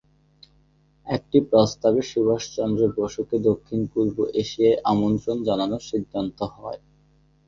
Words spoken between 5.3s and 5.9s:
জানানোর